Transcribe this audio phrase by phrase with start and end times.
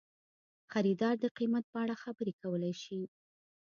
[0.71, 3.01] خریدار د قیمت په اړه خبرې کولی شي.